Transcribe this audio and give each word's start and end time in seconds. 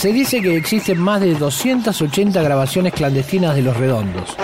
Se 0.00 0.12
dice 0.14 0.40
que 0.40 0.56
existen 0.56 0.98
más 0.98 1.20
de 1.20 1.34
280 1.34 2.40
grabaciones 2.40 2.94
clandestinas 2.94 3.54
de 3.54 3.60
Los 3.60 3.76
Redondos. 3.76 4.34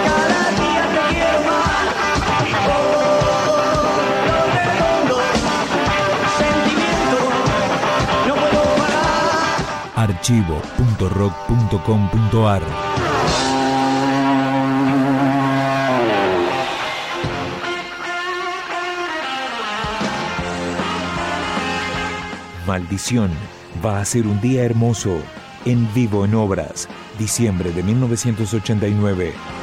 archivo.rock.com.ar 9.94 12.62
Maldición 22.66 23.30
va 23.82 24.00
a 24.00 24.04
ser 24.04 24.26
un 24.26 24.38
día 24.42 24.64
hermoso 24.64 25.22
en 25.66 25.92
vivo 25.92 26.24
en 26.24 26.34
obras, 26.34 26.88
diciembre 27.18 27.72
de 27.72 27.82
1989. 27.82 29.55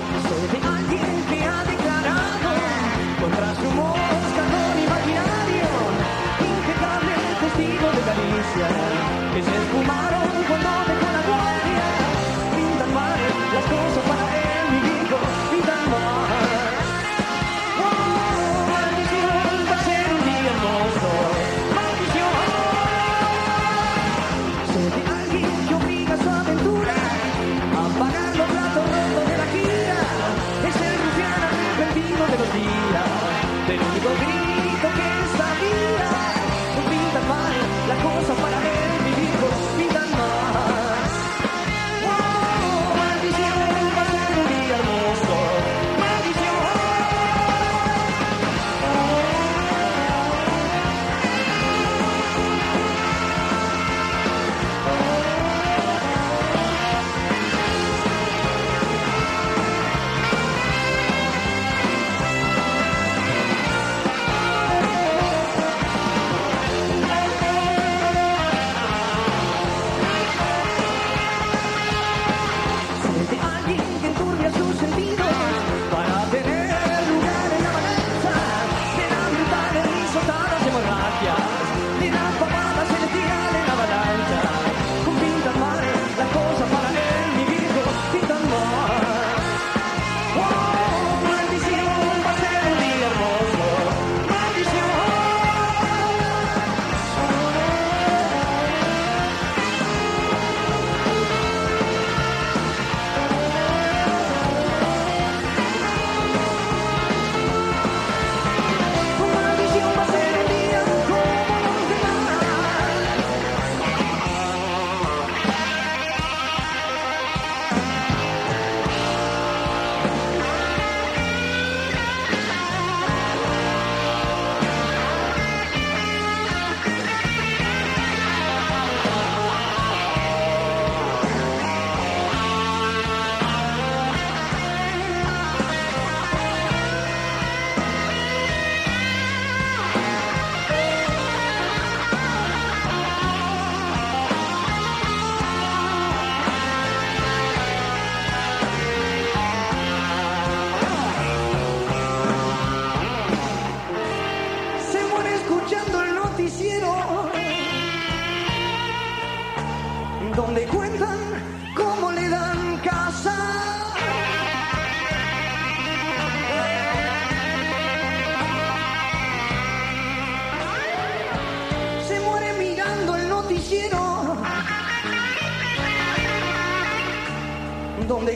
donde 178.08 178.36